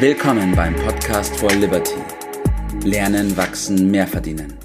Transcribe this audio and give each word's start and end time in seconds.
Willkommen 0.00 0.54
beim 0.54 0.76
Podcast 0.76 1.36
for 1.38 1.50
Liberty. 1.50 1.96
Lernen, 2.84 3.36
wachsen, 3.36 3.90
mehr 3.90 4.06
verdienen. 4.06 4.56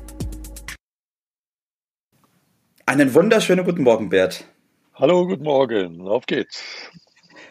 Einen 2.85 3.11
wunderschönen 3.15 3.65
guten 3.65 3.81
Morgen, 3.81 4.09
Bert. 4.09 4.45
Hallo, 4.93 5.25
guten 5.25 5.41
Morgen. 5.41 6.07
Auf 6.07 6.27
geht's. 6.27 6.61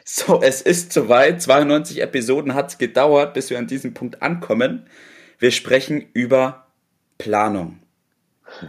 So, 0.05 0.41
es 0.41 0.63
ist 0.63 0.93
soweit. 0.93 1.43
92 1.43 2.01
Episoden 2.01 2.55
hat 2.55 2.71
es 2.71 2.79
gedauert, 2.79 3.35
bis 3.35 3.51
wir 3.51 3.59
an 3.59 3.67
diesem 3.67 3.95
Punkt 3.95 4.23
ankommen. 4.23 4.87
Wir 5.41 5.51
sprechen 5.51 6.07
über 6.13 6.69
Planung. 7.19 7.81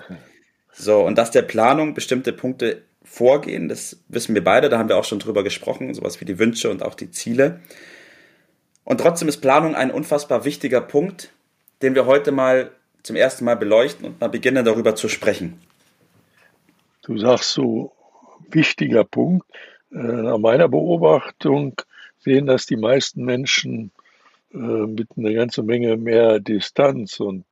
So, 0.75 1.05
und 1.05 1.20
dass 1.20 1.30
der 1.30 1.43
Planung 1.43 1.93
bestimmte 1.93 2.34
Punkte 2.34 2.82
vorgehen, 3.04 3.70
das 3.70 4.04
wissen 4.07 4.34
wir 4.34 4.43
beide, 4.43 4.70
da 4.70 4.80
haben 4.80 4.89
wir 4.89 4.98
auch 4.98 5.04
schon 5.04 5.20
drüber 5.20 5.43
gesprochen, 5.43 5.93
sowas 5.93 6.20
wie 6.20 6.25
die 6.25 6.39
Wünsche 6.39 6.71
und 6.71 6.82
auch 6.82 6.95
die 6.95 7.11
Ziele. 7.11 7.61
Und 8.83 9.00
trotzdem 9.00 9.28
ist 9.28 9.37
Planung 9.37 9.75
ein 9.75 9.92
unfassbar 9.92 10.46
wichtiger 10.46 10.82
Punkt, 10.82 11.32
den 11.82 11.96
wir 11.96 12.05
heute 12.05 12.32
mal 12.32 12.71
zum 13.01 13.15
ersten 13.15 13.46
Mal 13.46 13.55
beleuchten 13.55 14.05
und 14.05 14.21
mal 14.21 14.29
beginnen 14.29 14.65
darüber 14.65 14.96
zu 14.96 15.10
sprechen. 15.10 15.60
Du 17.04 17.18
sagst 17.18 17.51
so 17.51 17.91
wichtiger 18.50 19.04
Punkt. 19.04 19.46
Äh, 19.91 19.97
nach 19.97 20.38
meiner 20.38 20.68
Beobachtung 20.68 21.75
sehen 22.19 22.46
das 22.46 22.65
die 22.65 22.77
meisten 22.77 23.25
Menschen 23.25 23.91
äh, 24.54 24.57
mit 24.57 25.10
einer 25.18 25.33
ganzen 25.33 25.65
Menge 25.65 25.97
mehr 25.97 26.39
Distanz 26.39 27.19
und 27.19 27.46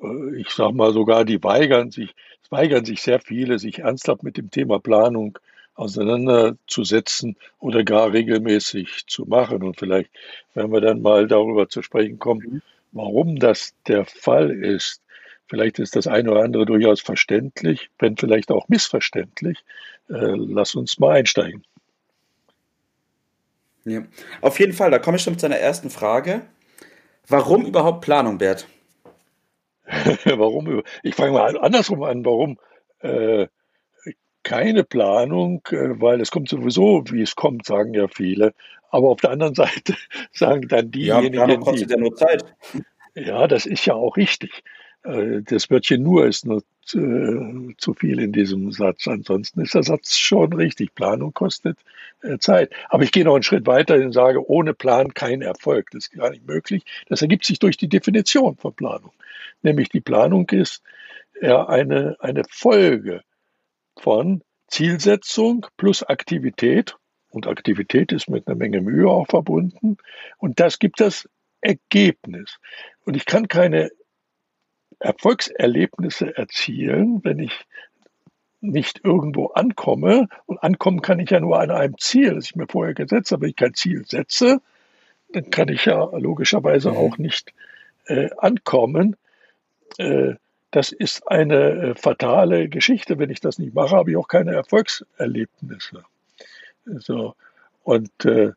äh, 0.00 0.36
ich 0.36 0.50
sage 0.50 0.74
mal 0.74 0.92
sogar, 0.92 1.24
die 1.24 1.42
weigern 1.42 1.90
sich, 1.90 2.14
es 2.42 2.52
weigern 2.52 2.84
sich 2.84 3.02
sehr 3.02 3.20
viele, 3.20 3.58
sich 3.58 3.80
ernsthaft 3.80 4.22
mit 4.22 4.36
dem 4.36 4.50
Thema 4.50 4.78
Planung 4.78 5.38
auseinanderzusetzen 5.74 7.36
oder 7.58 7.84
gar 7.84 8.12
regelmäßig 8.12 9.06
zu 9.06 9.24
machen. 9.26 9.62
Und 9.62 9.78
vielleicht 9.78 10.10
werden 10.54 10.72
wir 10.72 10.80
dann 10.80 11.02
mal 11.02 11.26
darüber 11.26 11.68
zu 11.68 11.82
sprechen 11.82 12.18
kommen, 12.18 12.42
mhm. 12.46 12.62
warum 12.92 13.38
das 13.38 13.74
der 13.86 14.04
Fall 14.04 14.50
ist. 14.50 15.02
Vielleicht 15.46 15.78
ist 15.78 15.96
das 15.96 16.06
eine 16.06 16.30
oder 16.30 16.42
andere 16.42 16.64
durchaus 16.64 17.00
verständlich, 17.00 17.90
wenn 17.98 18.16
vielleicht 18.16 18.50
auch 18.50 18.68
missverständlich. 18.68 19.58
Äh, 20.08 20.34
lass 20.36 20.74
uns 20.74 20.98
mal 20.98 21.16
einsteigen. 21.16 21.64
Ja, 23.84 24.02
auf 24.40 24.58
jeden 24.58 24.72
Fall, 24.72 24.90
da 24.90 24.98
komme 24.98 25.18
ich 25.18 25.22
schon 25.22 25.38
zu 25.38 25.46
einer 25.46 25.58
ersten 25.58 25.90
Frage. 25.90 26.42
Warum 27.28 27.66
überhaupt 27.66 28.02
Planung, 28.02 28.38
Bert? 28.38 28.66
warum? 30.24 30.82
Ich 31.02 31.14
fange 31.14 31.32
mal 31.32 31.58
andersrum 31.58 32.02
an. 32.02 32.24
Warum 32.24 32.58
äh, 33.00 33.46
keine 34.44 34.84
Planung? 34.84 35.62
Äh, 35.70 36.00
weil 36.00 36.20
es 36.20 36.30
kommt 36.30 36.48
sowieso, 36.48 37.02
wie 37.10 37.22
es 37.22 37.34
kommt, 37.34 37.66
sagen 37.66 37.94
ja 37.94 38.06
viele. 38.08 38.54
Aber 38.90 39.08
auf 39.08 39.20
der 39.20 39.30
anderen 39.30 39.54
Seite 39.56 39.96
sagen 40.32 40.68
dann 40.68 40.90
diejenigen, 40.90 41.48
ja, 41.48 41.56
kostet 41.56 41.90
die, 41.90 41.94
ja 41.94 41.98
nur 41.98 42.14
Zeit. 42.14 42.44
Ja, 43.14 43.48
das 43.48 43.66
ist 43.66 43.86
ja 43.86 43.94
auch 43.94 44.16
richtig. 44.16 44.62
Äh, 45.02 45.42
das 45.42 45.70
Wörtchen 45.70 46.02
nur 46.02 46.26
ist 46.26 46.46
nur 46.46 46.62
äh, 46.94 47.74
zu 47.78 47.94
viel 47.94 48.20
in 48.20 48.32
diesem 48.32 48.70
Satz. 48.70 49.08
Ansonsten 49.08 49.62
ist 49.62 49.74
der 49.74 49.82
Satz 49.82 50.16
schon 50.16 50.52
richtig. 50.52 50.94
Planung 50.94 51.34
kostet 51.34 51.78
Zeit. 52.38 52.72
Aber 52.88 53.02
ich 53.02 53.12
gehe 53.12 53.24
noch 53.24 53.34
einen 53.34 53.42
Schritt 53.42 53.66
weiter 53.66 53.96
und 53.96 54.12
sage, 54.12 54.48
ohne 54.48 54.72
Plan 54.72 55.12
kein 55.12 55.42
Erfolg. 55.42 55.90
Das 55.90 56.04
ist 56.04 56.12
gar 56.12 56.30
nicht 56.30 56.46
möglich. 56.46 56.82
Das 57.08 57.20
ergibt 57.20 57.44
sich 57.44 57.58
durch 57.58 57.76
die 57.76 57.88
Definition 57.88 58.56
von 58.56 58.72
Planung. 58.72 59.12
Nämlich 59.62 59.90
die 59.90 60.00
Planung 60.00 60.48
ist 60.48 60.82
ja 61.42 61.66
eine, 61.68 62.16
eine 62.20 62.44
Folge 62.48 63.22
von 63.98 64.42
Zielsetzung 64.68 65.66
plus 65.76 66.02
Aktivität. 66.02 66.96
Und 67.30 67.46
Aktivität 67.48 68.12
ist 68.12 68.28
mit 68.28 68.46
einer 68.46 68.56
Menge 68.56 68.80
Mühe 68.80 69.08
auch 69.08 69.26
verbunden. 69.26 69.96
Und 70.38 70.60
das 70.60 70.78
gibt 70.78 71.00
das 71.00 71.28
Ergebnis. 71.60 72.58
Und 73.04 73.16
ich 73.16 73.26
kann 73.26 73.48
keine 73.48 73.90
Erfolgserlebnisse 75.00 76.36
erzielen, 76.36 77.24
wenn 77.24 77.40
ich 77.40 77.66
nicht 78.60 79.00
irgendwo 79.04 79.46
ankomme. 79.48 80.28
Und 80.46 80.62
ankommen 80.62 81.02
kann 81.02 81.18
ich 81.18 81.30
ja 81.30 81.40
nur 81.40 81.60
an 81.60 81.70
einem 81.70 81.98
Ziel, 81.98 82.34
das 82.34 82.46
ich 82.46 82.56
mir 82.56 82.66
vorher 82.66 82.94
gesetzt 82.94 83.32
habe. 83.32 83.42
Wenn 83.42 83.50
ich 83.50 83.56
kein 83.56 83.74
Ziel 83.74 84.04
setze, 84.06 84.60
dann 85.32 85.50
kann 85.50 85.68
ich 85.68 85.84
ja 85.84 86.04
logischerweise 86.16 86.92
auch 86.92 87.18
nicht 87.18 87.52
äh, 88.06 88.30
ankommen. 88.38 89.16
Äh, 89.98 90.34
das 90.74 90.90
ist 90.90 91.30
eine 91.30 91.54
äh, 91.54 91.94
fatale 91.94 92.68
Geschichte. 92.68 93.16
Wenn 93.20 93.30
ich 93.30 93.40
das 93.40 93.60
nicht 93.60 93.74
mache, 93.74 93.94
habe 93.94 94.10
ich 94.10 94.16
auch 94.16 94.26
keine 94.26 94.54
Erfolgserlebnisse. 94.54 96.02
So. 96.84 97.34
Und 97.84 98.24
äh, 98.24 98.50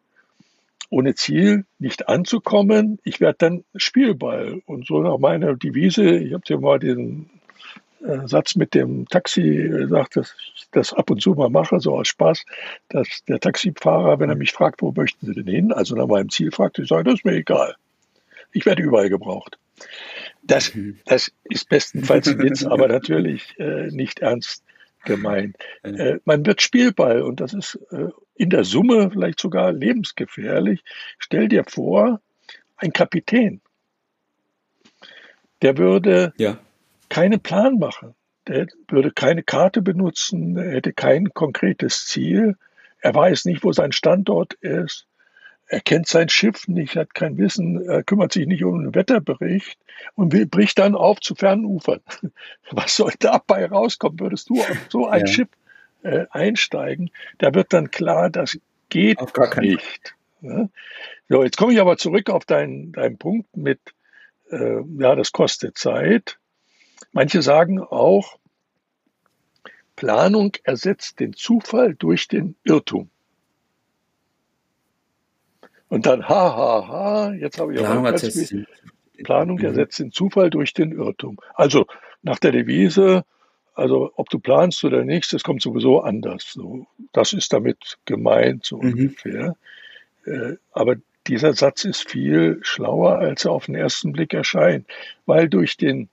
ohne 0.89 1.13
Ziel 1.13 1.65
nicht 1.77 2.09
anzukommen, 2.09 2.97
ich 3.03 3.19
werde 3.19 3.37
dann 3.37 3.63
Spielball. 3.75 4.63
Und 4.65 4.87
so 4.87 4.99
nach 4.99 5.19
meiner 5.19 5.55
Devise, 5.55 6.17
ich 6.17 6.33
habe 6.33 6.43
dir 6.43 6.59
mal 6.59 6.79
den 6.79 7.29
äh, 8.03 8.27
Satz 8.27 8.55
mit 8.55 8.73
dem 8.73 9.07
Taxi 9.07 9.69
gesagt, 9.69 10.15
dass 10.15 10.33
ich 10.55 10.67
das 10.71 10.93
ab 10.93 11.11
und 11.11 11.21
zu 11.21 11.35
mal 11.35 11.51
mache, 11.51 11.79
so 11.79 11.95
aus 11.95 12.07
Spaß, 12.07 12.45
dass 12.89 13.25
der 13.27 13.39
Taxifahrer, 13.39 14.19
wenn 14.19 14.31
er 14.31 14.35
mich 14.35 14.53
fragt, 14.53 14.81
wo 14.81 14.91
möchten 14.91 15.27
Sie 15.27 15.35
denn 15.35 15.45
hin, 15.45 15.71
also 15.71 15.95
nach 15.95 16.07
meinem 16.07 16.31
Ziel 16.31 16.51
fragt, 16.51 16.79
ich 16.79 16.87
sage, 16.87 17.03
das 17.03 17.15
ist 17.15 17.25
mir 17.25 17.35
egal. 17.35 17.75
Ich 18.53 18.65
werde 18.65 18.81
überall 18.81 19.09
gebraucht. 19.09 19.59
Das, 20.47 20.73
mhm. 20.73 20.99
das 21.05 21.31
ist 21.43 21.69
bestenfalls 21.69 22.27
ein 22.27 22.39
Witz, 22.39 22.63
aber 22.63 22.87
natürlich 22.87 23.53
äh, 23.59 23.87
nicht 23.87 24.19
ernst 24.19 24.63
gemeint. 25.05 25.55
Äh, 25.83 26.19
man 26.25 26.45
wird 26.45 26.61
Spielball 26.61 27.21
und 27.21 27.39
das 27.39 27.53
ist 27.53 27.79
äh, 27.91 28.09
in 28.35 28.49
der 28.49 28.63
Summe 28.63 29.09
vielleicht 29.11 29.39
sogar 29.39 29.71
lebensgefährlich. 29.71 30.83
Stell 31.19 31.47
dir 31.47 31.63
vor, 31.65 32.21
ein 32.77 32.93
Kapitän, 32.93 33.61
der 35.61 35.77
würde 35.77 36.33
ja. 36.37 36.57
keinen 37.09 37.39
Plan 37.39 37.79
machen, 37.79 38.13
der 38.47 38.67
würde 38.87 39.11
keine 39.11 39.43
Karte 39.43 39.81
benutzen, 39.81 40.57
er 40.57 40.71
hätte 40.71 40.93
kein 40.93 41.33
konkretes 41.33 42.05
Ziel, 42.05 42.55
er 42.99 43.15
weiß 43.15 43.45
nicht, 43.45 43.63
wo 43.63 43.71
sein 43.71 43.91
Standort 43.91 44.53
ist, 44.55 45.07
er 45.67 45.81
kennt 45.81 46.07
sein 46.07 46.29
Schiff 46.29 46.67
nicht, 46.67 46.95
hat 46.95 47.13
kein 47.13 47.37
Wissen, 47.37 47.81
er 47.87 48.03
kümmert 48.03 48.31
sich 48.31 48.47
nicht 48.47 48.63
um 48.63 48.81
den 48.81 48.95
Wetterbericht 48.95 49.77
und 50.15 50.31
will, 50.31 50.45
bricht 50.45 50.79
dann 50.79 50.95
auf 50.95 51.19
zu 51.19 51.35
fernen 51.35 51.65
Ufern. 51.65 51.99
Was 52.71 52.95
soll 52.95 53.13
dabei 53.19 53.65
rauskommen? 53.65 54.19
Würdest 54.19 54.49
du 54.49 54.61
auf 54.61 54.87
so 54.89 55.07
ein 55.07 55.21
ja. 55.21 55.27
Schiff 55.27 55.49
äh, 56.03 56.25
einsteigen? 56.29 57.11
Da 57.37 57.53
wird 57.53 57.73
dann 57.73 57.91
klar, 57.91 58.29
das 58.29 58.57
geht 58.89 59.19
nicht. 59.57 60.15
Ja? 60.41 60.69
So, 61.27 61.43
jetzt 61.43 61.57
komme 61.57 61.73
ich 61.73 61.81
aber 61.81 61.97
zurück 61.97 62.29
auf 62.29 62.45
deinen, 62.45 62.93
deinen 62.93 63.17
Punkt 63.17 63.57
mit, 63.57 63.79
äh, 64.49 64.81
ja, 64.99 65.15
das 65.15 65.33
kostet 65.33 65.77
Zeit. 65.77 66.39
Manche 67.11 67.41
sagen 67.41 67.79
auch, 67.79 68.37
Planung 69.97 70.53
ersetzt 70.63 71.19
den 71.19 71.33
Zufall 71.33 71.95
durch 71.95 72.27
den 72.27 72.55
Irrtum. 72.63 73.09
Und 75.89 76.05
dann, 76.05 76.27
ha, 76.27 76.55
ha, 76.55 76.87
ha, 76.87 77.33
jetzt 77.33 77.59
habe 77.59 77.73
ich 77.73 77.79
Planung 77.79 78.05
auch 78.05 78.11
ersetzt, 78.11 78.55
Planung 79.23 79.57
mhm. 79.57 79.65
ersetzt 79.65 79.99
den 79.99 80.11
Zufall 80.11 80.49
durch 80.49 80.73
den 80.73 80.91
Irrtum. 80.91 81.37
Also 81.55 81.85
nach 82.21 82.39
der 82.39 82.51
Devise, 82.51 83.23
also 83.73 84.11
ob 84.15 84.29
du 84.29 84.39
planst 84.39 84.83
oder 84.83 85.03
nicht, 85.03 85.31
das 85.33 85.43
kommt 85.43 85.61
sowieso 85.61 86.01
anders. 86.01 86.51
So, 86.53 86.87
das 87.13 87.33
ist 87.33 87.53
damit 87.53 87.97
gemeint, 88.05 88.65
so 88.65 88.77
mhm. 88.77 88.93
ungefähr. 88.93 89.55
Äh, 90.25 90.55
aber 90.71 90.95
dieser 91.27 91.53
Satz 91.53 91.85
ist 91.85 92.09
viel 92.09 92.59
schlauer, 92.61 93.19
als 93.19 93.45
er 93.45 93.51
auf 93.51 93.65
den 93.65 93.75
ersten 93.75 94.13
Blick 94.13 94.33
erscheint, 94.33 94.87
weil 95.25 95.49
durch 95.49 95.77
den 95.77 96.09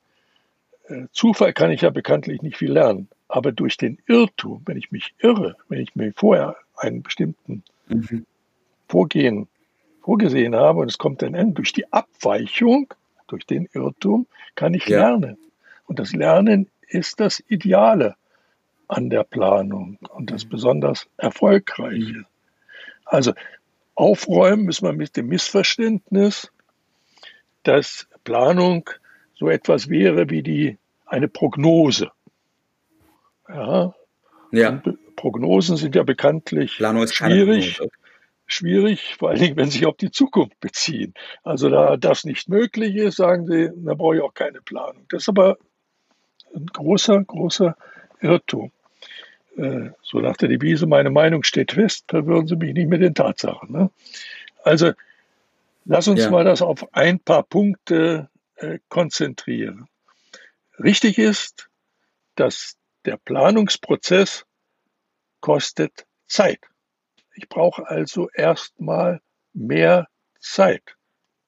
äh, 0.89 1.07
Zufall 1.13 1.53
kann 1.53 1.71
ich 1.71 1.83
ja 1.83 1.91
bekanntlich 1.91 2.43
nicht 2.43 2.57
viel 2.57 2.73
lernen, 2.73 3.09
aber 3.29 3.53
durch 3.53 3.77
den 3.77 3.99
Irrtum, 4.07 4.63
wenn 4.67 4.77
ich 4.77 4.93
mich 4.93 5.15
irre, 5.19 5.57
wenn 5.69 5.81
ich 5.81 5.95
mir 5.95 6.13
vorher 6.15 6.57
einen 6.77 7.03
bestimmten 7.03 7.63
mhm. 7.89 8.27
Vorgehen 8.89 9.49
vorgesehen 10.05 10.55
habe 10.55 10.81
und 10.81 10.91
es 10.91 10.99
kommt 10.99 11.23
dann 11.23 11.35
an, 11.35 11.55
durch 11.55 11.73
die 11.73 11.91
Abweichung, 11.91 12.93
durch 13.27 13.47
den 13.47 13.69
Irrtum, 13.73 14.27
kann 14.55 14.75
ich 14.75 14.87
ja. 14.87 14.99
lernen. 14.99 15.39
Und 15.87 15.99
das 15.99 16.13
Lernen 16.13 16.69
ist 16.89 17.21
das 17.21 17.43
Ideale 17.49 18.15
an 18.87 19.09
der 19.09 19.25
Planung 19.25 19.99
und 20.11 20.31
das 20.31 20.45
besonders 20.45 21.07
Erfolgreiche. 21.17 22.27
Also 23.07 23.33
aufräumen 23.95 24.65
müssen 24.65 24.87
wir 24.87 24.93
mit 24.93 25.17
dem 25.17 25.29
Missverständnis, 25.29 26.53
dass 27.63 28.07
Planung 28.25 28.91
so 29.35 29.49
etwas 29.49 29.89
wäre 29.89 30.29
wie 30.29 30.43
die, 30.43 30.79
eine 31.07 31.29
Prognose. 31.29 32.11
Ja. 33.49 33.95
ja. 34.53 34.83
Prognosen 35.17 35.79
sind 35.79 35.95
ja 35.95 36.03
bekanntlich 36.03 36.79
schwierig 37.07 37.81
schwierig, 38.47 39.17
vor 39.17 39.31
allen 39.31 39.41
Dingen, 39.41 39.57
wenn 39.57 39.71
sie 39.71 39.79
sich 39.79 39.87
auf 39.87 39.97
die 39.97 40.11
Zukunft 40.11 40.59
beziehen. 40.61 41.15
Also 41.43 41.69
da 41.69 41.97
das 41.97 42.25
nicht 42.25 42.49
möglich 42.49 42.97
ist, 42.97 43.17
sagen 43.17 43.47
sie, 43.47 43.71
da 43.75 43.95
brauche 43.95 44.17
ich 44.17 44.23
auch 44.23 44.35
keine 44.35 44.61
Planung. 44.61 45.07
Das 45.09 45.23
ist 45.23 45.29
aber 45.29 45.59
ein 46.55 46.67
großer, 46.67 47.25
großer 47.25 47.77
Irrtum. 48.21 48.71
Äh, 49.57 49.91
so 50.03 50.21
nach 50.21 50.37
der 50.37 50.49
Devise, 50.49 50.87
meine 50.87 51.11
Meinung 51.11 51.43
steht 51.43 51.73
fest, 51.73 52.05
verwirren 52.09 52.47
Sie 52.47 52.57
mich 52.57 52.75
nicht 52.75 52.89
mit 52.89 53.03
den 53.03 53.15
Tatsachen. 53.15 53.73
Ne? 53.73 53.91
Also 54.63 54.93
Lass 55.85 56.09
uns 56.09 56.21
ja. 56.21 56.31
mal 56.31 56.45
das 56.45 56.63
auf 56.63 56.95
ein 56.95 57.21
paar 57.21 57.43
Punkte 57.43 58.31
äh, 58.57 58.79
konzentrieren. 58.89 59.87
Richtig 60.79 61.19
ist, 61.19 61.69
dass 62.37 62.77
der 63.05 63.19
Planungsprozess 63.19 64.47
kostet 65.41 66.07
Zeit. 66.27 66.61
Ich 67.35 67.49
brauche 67.49 67.89
also 67.89 68.31
erstmal 68.31 69.21
mehr 69.53 70.09
Zeit. 70.41 70.97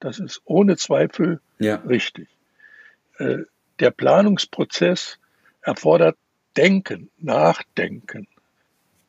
Das 0.01 0.19
ist 0.19 0.43
ohne 0.45 0.77
Zweifel 0.77 1.41
ja. 1.59 1.77
richtig. 1.77 2.29
Äh, 3.19 3.39
der 3.79 3.91
Planungsprozess 3.91 5.19
erfordert 5.63 6.17
Denken, 6.57 7.11
Nachdenken. 7.19 8.29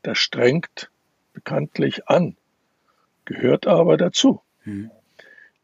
Das 0.01 0.18
strengt 0.18 0.89
bekanntlich 1.33 2.07
an, 2.09 2.35
gehört 3.25 3.68
aber 3.68 3.97
dazu. 3.97 4.41
Mhm. 4.65 4.91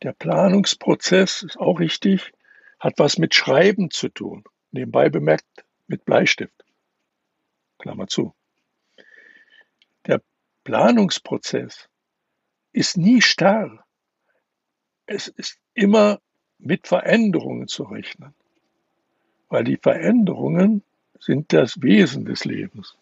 Der 0.02 0.14
Planungsprozess 0.14 1.44
ist 1.44 1.58
auch 1.58 1.80
richtig, 1.80 2.34
hat 2.80 2.96
was 2.98 3.18
mit 3.18 3.36
Schreiben 3.36 3.90
zu 3.90 4.10
tun. 4.10 4.44
Nebenbei 4.72 5.10
bemerkt 5.10 5.46
mit 5.88 6.06
Bleistift. 6.06 6.54
Klammer 7.80 8.08
zu. 8.08 8.34
Planungsprozess 10.64 11.90
ist 12.72 12.98
nie 12.98 13.22
starr. 13.22 13.86
Es 15.06 15.28
ist 15.28 15.58
immer 15.74 16.20
mit 16.58 16.88
Veränderungen 16.88 17.68
zu 17.68 17.84
rechnen, 17.84 18.34
weil 19.50 19.64
die 19.64 19.78
Veränderungen 19.78 20.84
sind 21.20 21.54
das 21.54 21.82
Wesen 21.82 22.26
des 22.26 22.46
Lebens. 22.46 22.96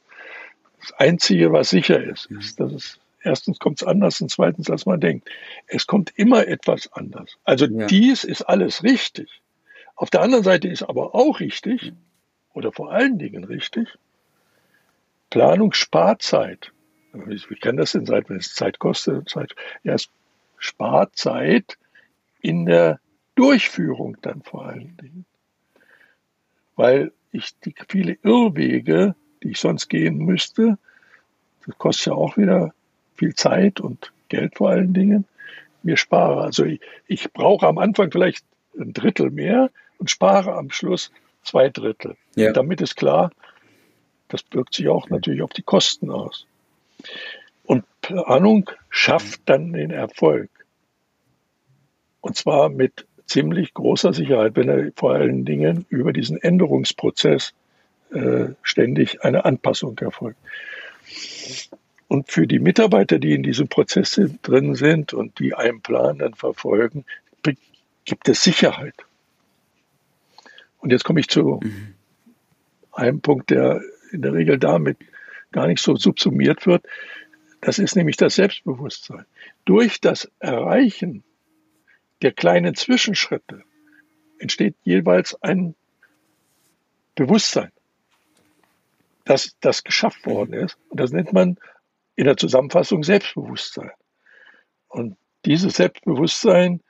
Das 0.80 0.94
Einzige, 0.94 1.52
was 1.52 1.70
sicher 1.70 2.04
ist, 2.04 2.26
ist, 2.26 2.60
dass 2.60 2.74
es 2.74 3.00
erstens 3.24 3.60
kommt 3.60 3.82
es 3.82 3.88
anders 3.88 4.20
und 4.22 4.30
zweitens, 4.30 4.70
als 4.70 4.86
man 4.86 5.00
denkt. 5.00 5.30
Es 5.68 5.88
kommt 5.88 6.12
immer 6.16 6.48
etwas 6.48 6.92
anders. 6.94 7.38
Also 7.44 7.66
ja. 7.66 7.88
dies 7.88 8.24
ist 8.24 8.42
alles 8.44 8.84
richtig. 8.84 9.42
Auf 9.96 10.10
der 10.10 10.22
anderen 10.22 10.44
Seite 10.44 10.68
ist 10.68 10.84
aber 10.84 11.14
auch 11.14 11.40
richtig, 11.40 11.94
oder 12.54 12.72
vor 12.72 12.92
allen 12.92 13.20
Dingen 13.20 13.44
richtig, 13.44 13.88
Planung 15.30 15.74
spart 15.74 16.22
Zeit. 16.22 16.72
Wie 17.14 17.56
kann 17.56 17.78
das 17.78 17.92
denn 17.92 18.06
sein, 18.06 18.24
wenn 18.28 18.38
es 18.38 18.54
Zeit 18.54 18.80
kostet? 18.80 19.30
Zeit, 19.30 19.56
ja, 19.84 19.94
es 19.94 20.10
spart 20.58 21.18
Zeit 21.18 21.78
in 22.42 22.66
der 22.66 23.00
Durchführung 23.36 24.18
dann 24.22 24.42
vor 24.42 24.66
allen 24.66 24.96
Dingen. 24.98 25.26
Weil 26.76 27.12
ich 27.32 27.58
die 27.60 27.76
viele 27.88 28.14
Irrwege, 28.24 29.16
die 29.44 29.52
ich 29.52 29.60
sonst 29.60 29.90
gehen 29.90 30.18
müsste, 30.18 30.78
das 31.66 31.78
kostet 31.78 32.08
ja 32.08 32.14
auch 32.14 32.38
wieder 32.38 32.74
viel 33.16 33.36
Zeit 33.36 33.80
und 33.80 34.12
Geld 34.30 34.58
vor 34.58 34.70
allen 34.70 34.94
Dingen, 34.94 35.26
mir 35.84 35.98
spare. 35.98 36.42
Also 36.42 36.64
ich, 36.64 36.80
ich 37.08 37.32
brauche 37.34 37.68
am 37.68 37.78
Anfang 37.78 38.12
vielleicht 38.12 38.46
ein 38.80 38.94
Drittel 38.94 39.30
mehr 39.30 39.70
und 39.98 40.10
spare 40.10 40.54
am 40.56 40.72
Schluss 40.72 41.12
zwei 41.44 41.70
Drittel. 41.70 42.16
Ja. 42.36 42.54
damit 42.54 42.82
ist 42.82 42.96
klar, 42.96 43.32
das 44.30 44.44
wirkt 44.52 44.74
sich 44.74 44.88
auch 44.88 45.10
natürlich 45.10 45.42
auf 45.42 45.52
die 45.52 45.64
Kosten 45.64 46.10
aus. 46.10 46.48
Und 47.64 47.86
Planung 48.02 48.70
schafft 48.90 49.42
dann 49.46 49.74
den 49.74 49.92
Erfolg. 49.92 50.50
Und 52.22 52.36
zwar 52.36 52.70
mit 52.70 53.06
ziemlich 53.26 53.74
großer 53.74 54.14
Sicherheit, 54.14 54.56
wenn 54.56 54.70
er 54.70 54.92
vor 54.96 55.14
allen 55.14 55.46
Dingen 55.46 55.86
über 55.90 56.14
diesen 56.14 56.38
Änderungsprozess 56.38 57.54
äh, 58.12 58.50
ständig 58.62 59.24
eine 59.24 59.46
Anpassung 59.46 59.98
erfolgt. 60.00 60.38
Und 62.08 62.30
für 62.30 62.46
die 62.46 62.60
Mitarbeiter, 62.60 63.20
die 63.20 63.34
in 63.34 63.44
diesem 63.44 63.70
Prozess 63.70 64.20
drin 64.42 64.76
sind 64.76 65.14
und 65.14 65.40
die 65.40 65.54
einen 65.54 65.82
Plan 65.82 66.18
dann 66.18 66.34
verfolgen, 66.34 67.06
gibt 68.06 68.28
es 68.28 68.44
Sicherheit. 68.44 68.96
Und 70.80 70.92
jetzt 70.92 71.04
komme 71.04 71.20
ich 71.20 71.30
zu 71.30 71.60
mhm. 71.64 71.94
einem 72.92 73.22
Punkt, 73.22 73.50
der 73.50 73.82
in 74.12 74.22
der 74.22 74.34
Regel 74.34 74.58
damit 74.58 74.98
gar 75.52 75.68
nicht 75.68 75.82
so 75.82 75.96
subsumiert 75.96 76.66
wird. 76.66 76.86
Das 77.62 77.78
ist 77.80 77.96
nämlich 77.96 78.18
das 78.18 78.36
Selbstbewusstsein. 78.36 79.26
Durch 79.66 80.02
das 80.02 80.32
Erreichen 80.40 81.24
der 82.22 82.32
kleinen 82.32 82.76
Zwischenschritte 82.76 83.64
entsteht 84.40 84.76
jeweils 84.84 85.42
ein 85.42 85.76
Bewusstsein, 87.16 87.72
dass 89.26 89.56
das 89.60 89.84
geschafft 89.84 90.26
worden 90.26 90.54
ist. 90.54 90.78
Und 90.90 91.00
das 91.00 91.12
nennt 91.12 91.34
man 91.34 91.58
in 92.16 92.26
der 92.26 92.38
Zusammenfassung 92.38 93.04
Selbstbewusstsein. 93.04 93.92
Und 94.88 95.18
dieses 95.46 95.76
Selbstbewusstsein 95.76 96.82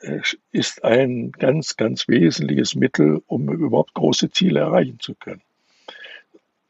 äh, 0.00 0.20
ist 0.52 0.84
ein 0.84 1.32
ganz, 1.32 1.76
ganz 1.76 2.08
wesentliches 2.08 2.74
Mittel, 2.74 3.22
um 3.26 3.48
überhaupt 3.50 3.94
große 3.94 4.30
Ziele 4.30 4.60
erreichen 4.60 5.00
zu 5.00 5.14
können. 5.14 5.42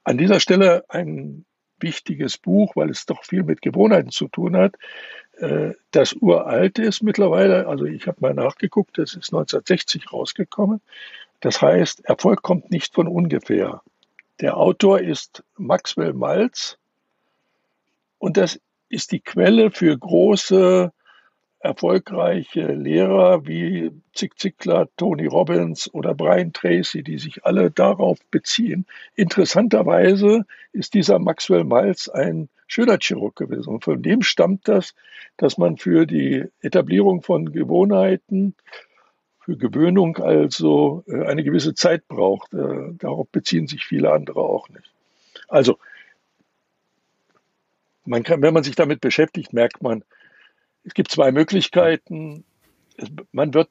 An 0.07 0.19
dieser 0.19 0.39
Stelle 0.39 0.85
ein 0.87 1.45
wichtiges 1.81 2.39
Buch, 2.39 2.77
weil 2.77 2.91
es 2.91 3.07
doch 3.07 3.25
viel 3.25 3.43
mit 3.43 3.61
Gewohnheiten 3.61 4.11
zu 4.11 4.29
tun 4.29 4.57
hat. 4.57 4.77
Äh, 5.39 5.73
das 5.91 6.13
uralte 6.13 6.83
ist 6.83 7.03
mittlerweile, 7.03 7.67
also 7.67 7.87
ich 7.87 8.07
habe 8.07 8.19
mal 8.21 8.33
nachgeguckt, 8.33 8.99
das 8.99 9.15
ist 9.15 9.35
1960 9.35 10.13
rausgekommen. 10.13 10.81
Das 11.41 11.61
heißt, 11.61 12.05
Erfolg 12.05 12.43
kommt 12.43 12.71
nicht 12.71 12.95
von 12.95 13.09
ungefähr. 13.09 13.83
Der 14.41 14.57
Autor 14.57 15.01
ist 15.01 15.43
Maxwell 15.57 16.13
Maltz 16.13 16.79
und 18.19 18.37
das 18.37 18.61
ist 18.89 19.11
die 19.11 19.21
Quelle 19.21 19.73
für 19.73 19.99
große, 19.99 20.93
erfolgreiche 21.67 22.73
Lehrer 22.73 23.47
wie 23.47 23.91
Zig 24.15 24.39
Ziglar, 24.39 24.89
Tony 24.97 25.27
Robbins 25.27 25.93
oder 25.93 26.15
Brian 26.15 26.53
Tracy, 26.53 27.03
die 27.03 27.19
sich 27.19 27.45
alle 27.45 27.71
darauf 27.71 28.19
beziehen. 28.31 28.87
Interessanterweise 29.15 30.47
ist 30.73 30.95
dieser 30.95 31.19
Maxwell 31.19 31.65
Miles 31.65 32.09
ein 32.09 32.49
Schönheitschirurg 32.67 33.37
gewesen. 33.37 33.71
Und 33.71 33.85
von 33.85 34.03
dem 34.03 34.23
stammt 34.23 34.69
das, 34.69 34.95
dass 35.37 35.59
man 35.59 35.77
für 35.77 36.07
die 36.07 36.45
Etablierung 36.61 37.23
von 37.23 37.53
Gewohnheiten, 37.53 38.55
für 39.41 39.57
Gewöhnung 39.57 40.17
also 40.17 41.05
äh, 41.07 41.25
eine 41.25 41.45
gewisse 41.45 41.75
Zeit 41.75 42.09
braucht. 42.09 42.55
Äh, 42.55 42.95
darauf 42.99 43.29
beziehen 43.29 43.67
sich 43.67 43.85
viele 43.85 44.13
andere 44.13 44.41
auch 44.41 44.69
nicht. 44.69 44.91
Also 45.49 45.79
man 48.05 48.23
kann, 48.23 48.43
wenn 48.43 48.55
man 48.55 48.65
sich 48.65 48.77
damit 48.77 49.01
beschäftigt, 49.01 49.53
merkt 49.53 49.83
man, 49.83 50.03
es 50.87 50.95
gibt 50.95 51.11
zwei 51.11 51.33
Möglichkeiten. 51.33 52.45
Man 53.33 53.53
wird, 53.53 53.69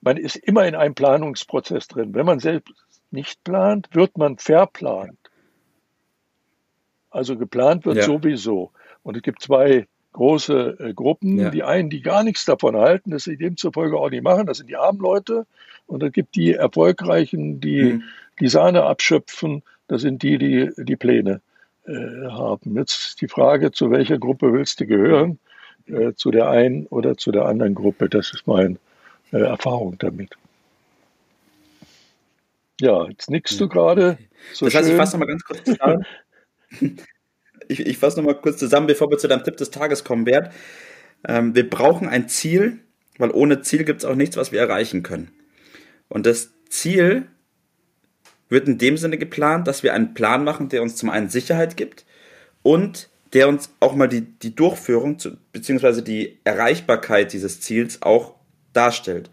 man 0.00 0.16
ist 0.16 0.36
immer 0.36 0.66
in 0.66 0.74
einem 0.74 0.94
Planungsprozess 0.94 1.86
drin. 1.88 2.12
Wenn 2.12 2.26
man 2.26 2.40
selbst 2.40 2.74
nicht 3.10 3.42
plant, 3.44 3.88
wird 3.92 4.18
man 4.18 4.36
verplant. 4.36 5.18
Also 7.08 7.38
geplant 7.38 7.86
wird 7.86 7.98
ja. 7.98 8.02
sowieso. 8.02 8.72
Und 9.04 9.16
es 9.16 9.22
gibt 9.22 9.40
zwei 9.40 9.86
große 10.12 10.76
äh, 10.80 10.92
Gruppen. 10.92 11.38
Ja. 11.38 11.50
Die 11.50 11.62
einen, 11.62 11.88
die 11.88 12.02
gar 12.02 12.24
nichts 12.24 12.44
davon 12.44 12.76
halten, 12.76 13.12
das 13.12 13.24
sie 13.24 13.36
demzufolge 13.36 13.96
auch 13.96 14.10
nicht 14.10 14.24
machen, 14.24 14.46
das 14.46 14.58
sind 14.58 14.68
die 14.68 14.76
armen 14.76 14.98
Leute. 15.00 15.46
Und 15.86 16.02
es 16.02 16.12
gibt 16.12 16.34
die 16.34 16.52
Erfolgreichen, 16.52 17.60
die 17.60 17.82
mhm. 17.84 18.02
die 18.40 18.48
Sahne 18.48 18.82
abschöpfen, 18.82 19.62
das 19.86 20.02
sind 20.02 20.24
die, 20.24 20.36
die 20.36 20.70
die 20.76 20.96
Pläne 20.96 21.42
äh, 21.84 21.92
haben. 22.28 22.74
Jetzt 22.76 23.20
die 23.20 23.28
Frage, 23.28 23.70
zu 23.70 23.92
welcher 23.92 24.18
Gruppe 24.18 24.52
willst 24.52 24.80
du 24.80 24.86
gehören? 24.86 25.38
Äh, 25.88 26.14
zu 26.14 26.30
der 26.30 26.48
einen 26.48 26.86
oder 26.86 27.16
zu 27.16 27.30
der 27.30 27.44
anderen 27.44 27.74
Gruppe. 27.74 28.08
Das 28.08 28.32
ist 28.32 28.46
meine 28.46 28.76
äh, 29.32 29.38
Erfahrung 29.38 29.96
damit. 29.98 30.36
Ja, 32.80 33.08
jetzt 33.08 33.30
nickst 33.30 33.60
du 33.60 33.68
gerade. 33.68 34.18
So 34.52 34.66
das 34.66 34.74
heißt, 34.74 34.86
schön. 34.86 34.94
ich 34.94 35.00
fasse 35.00 35.12
nochmal 35.16 35.28
ganz 35.28 35.44
kurz 35.44 35.64
zusammen. 35.64 36.06
ich, 37.68 37.80
ich 37.80 37.98
fasse 37.98 38.18
nochmal 38.18 38.40
kurz 38.40 38.58
zusammen, 38.58 38.86
bevor 38.86 39.10
wir 39.10 39.18
zu 39.18 39.28
deinem 39.28 39.44
Tipp 39.44 39.56
des 39.56 39.70
Tages 39.70 40.04
kommen, 40.04 40.24
Bert. 40.24 40.52
Ähm, 41.26 41.54
wir 41.54 41.68
brauchen 41.68 42.08
ein 42.08 42.28
Ziel, 42.28 42.80
weil 43.18 43.30
ohne 43.30 43.62
Ziel 43.62 43.84
gibt 43.84 44.00
es 44.00 44.04
auch 44.04 44.16
nichts, 44.16 44.36
was 44.36 44.52
wir 44.52 44.60
erreichen 44.60 45.02
können. 45.02 45.30
Und 46.08 46.26
das 46.26 46.52
Ziel 46.68 47.28
wird 48.48 48.68
in 48.68 48.78
dem 48.78 48.96
Sinne 48.96 49.18
geplant, 49.18 49.66
dass 49.68 49.82
wir 49.82 49.94
einen 49.94 50.14
Plan 50.14 50.44
machen, 50.44 50.68
der 50.68 50.82
uns 50.82 50.96
zum 50.96 51.10
einen 51.10 51.28
Sicherheit 51.28 51.76
gibt 51.76 52.04
und 52.62 53.08
der 53.32 53.48
uns 53.48 53.70
auch 53.80 53.94
mal 53.94 54.08
die, 54.08 54.22
die 54.22 54.54
Durchführung 54.54 55.18
zu, 55.18 55.36
beziehungsweise 55.52 56.02
die 56.02 56.38
Erreichbarkeit 56.44 57.32
dieses 57.32 57.60
Ziels 57.60 58.02
auch 58.02 58.34
darstellt. 58.72 59.30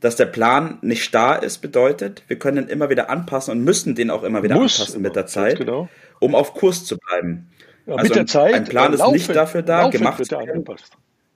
Dass 0.00 0.16
der 0.16 0.26
Plan 0.26 0.78
nicht 0.82 1.04
starr 1.04 1.42
ist, 1.42 1.58
bedeutet, 1.58 2.24
wir 2.26 2.38
können 2.38 2.64
ihn 2.64 2.68
immer 2.68 2.90
wieder 2.90 3.08
anpassen 3.08 3.52
und 3.52 3.64
müssen 3.64 3.94
den 3.94 4.10
auch 4.10 4.24
immer 4.24 4.42
wieder 4.42 4.56
Muss 4.56 4.80
anpassen 4.80 5.00
mit 5.00 5.14
der 5.14 5.26
Zeit, 5.26 5.58
genau. 5.58 5.88
um 6.18 6.34
auf 6.34 6.54
Kurs 6.54 6.84
zu 6.84 6.98
bleiben. 6.98 7.48
Ja, 7.86 7.94
also 7.94 8.08
mit 8.08 8.16
der 8.16 8.26
Zeit. 8.26 8.54
Ein 8.54 8.64
Plan 8.64 8.92
ist 8.92 9.06
nicht 9.08 9.34
dafür 9.34 9.62
da, 9.62 9.88
gemacht 9.88 10.18
wird 10.18 10.32
angepasst. 10.32 10.92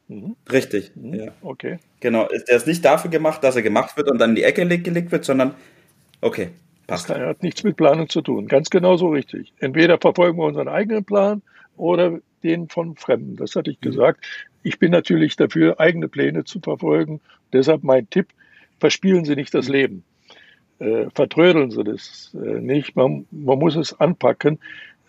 Mhm. 0.09 0.37
Richtig. 0.50 0.93
Mhm. 0.95 1.15
Ja. 1.15 1.33
Okay. 1.43 1.79
Genau. 2.00 2.29
Der 2.49 2.57
ist 2.57 2.67
nicht 2.67 2.85
dafür 2.85 3.11
gemacht, 3.11 3.43
dass 3.43 3.57
er 3.57 3.62
gemacht 3.62 3.97
wird 3.97 4.11
und 4.11 4.19
dann 4.19 4.31
in 4.31 4.37
die 4.37 4.45
Ecke 4.45 4.67
gelegt 4.67 5.12
wird, 5.12 5.25
sondern 5.25 5.55
okay, 6.21 6.50
Passt. 6.87 7.11
Das 7.11 7.19
hat 7.19 7.43
nichts 7.43 7.64
mit 7.64 7.76
Planung 7.76 8.09
zu 8.09 8.23
tun. 8.23 8.47
Ganz 8.47 8.71
genau 8.71 8.97
so 8.97 9.09
richtig. 9.09 9.52
Entweder 9.59 9.99
verfolgen 9.99 10.38
wir 10.38 10.45
unseren 10.45 10.69
eigenen 10.69 11.05
Plan 11.05 11.43
oder 11.76 12.21
denen 12.43 12.69
von 12.69 12.97
Fremden. 12.97 13.37
Das 13.37 13.57
hatte 13.57 13.71
ich 13.71 13.78
mhm. 13.81 13.90
gesagt. 13.90 14.25
Ich 14.62 14.78
bin 14.78 14.93
natürlich 14.93 15.37
dafür, 15.37 15.81
eigene 15.81 16.09
Pläne 16.09 16.45
zu 16.45 16.61
verfolgen. 16.61 17.21
Deshalb 17.52 17.85
mein 17.85 18.09
Tipp, 18.11 18.28
verspielen 18.78 19.25
Sie 19.25 19.37
nicht 19.37 19.55
das 19.55 19.69
Leben. 19.69 20.05
Äh, 20.78 21.07
vertrödeln 21.14 21.71
Sie 21.71 21.85
das 21.85 22.35
äh, 22.35 22.61
nicht. 22.61 22.97
Man, 22.97 23.26
man, 23.31 23.59
muss 23.59 23.76
es 23.76 23.99
anpacken. 23.99 24.59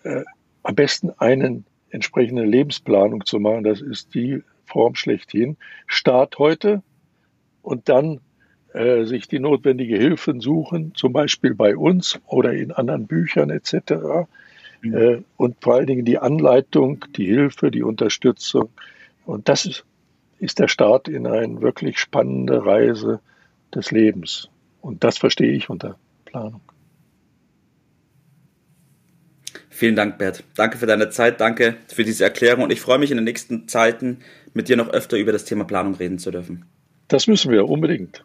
Äh, 0.02 0.22
am 0.62 0.74
besten 0.74 1.10
einen 1.18 1.64
entsprechende 1.90 2.44
Lebensplanung 2.44 3.24
zu 3.24 3.38
machen. 3.38 3.64
Das 3.64 3.80
ist 3.80 4.14
die 4.14 4.42
Form 4.64 4.94
schlechthin. 4.94 5.56
Start 5.86 6.38
heute 6.38 6.82
und 7.62 7.88
dann 7.88 8.20
äh, 8.72 9.04
sich 9.04 9.28
die 9.28 9.38
notwendige 9.38 9.96
Hilfe 9.96 10.34
suchen, 10.40 10.94
zum 10.94 11.12
Beispiel 11.12 11.54
bei 11.54 11.76
uns 11.76 12.18
oder 12.26 12.52
in 12.52 12.72
anderen 12.72 13.06
Büchern 13.06 13.50
etc. 13.50 14.26
Mhm. 14.82 14.94
Äh, 14.94 15.22
und 15.36 15.56
vor 15.60 15.74
allen 15.74 15.86
Dingen 15.86 16.04
die 16.04 16.18
Anleitung, 16.18 17.04
die 17.16 17.26
Hilfe, 17.26 17.70
die 17.70 17.82
Unterstützung. 17.82 18.68
Und 19.24 19.48
das 19.48 19.66
ist, 19.66 19.84
ist 20.38 20.58
der 20.58 20.68
Start 20.68 21.08
in 21.08 21.26
eine 21.26 21.60
wirklich 21.60 21.98
spannende 21.98 22.64
Reise 22.64 23.20
des 23.74 23.90
Lebens. 23.90 24.48
Und 24.80 25.04
das 25.04 25.18
verstehe 25.18 25.52
ich 25.52 25.70
unter 25.70 25.96
Planung. 26.24 26.60
Vielen 29.70 29.94
Dank, 29.94 30.18
Bert. 30.18 30.42
Danke 30.56 30.76
für 30.76 30.86
deine 30.86 31.08
Zeit, 31.10 31.40
danke 31.40 31.76
für 31.86 32.02
diese 32.02 32.24
Erklärung 32.24 32.64
und 32.64 32.72
ich 32.72 32.80
freue 32.80 32.98
mich 32.98 33.12
in 33.12 33.16
den 33.16 33.24
nächsten 33.24 33.68
Zeiten 33.68 34.18
mit 34.52 34.68
dir 34.68 34.76
noch 34.76 34.88
öfter 34.88 35.16
über 35.16 35.30
das 35.30 35.44
Thema 35.44 35.64
Planung 35.64 35.94
reden 35.94 36.18
zu 36.18 36.32
dürfen. 36.32 36.64
Das 37.06 37.28
müssen 37.28 37.52
wir 37.52 37.68
unbedingt. 37.68 38.24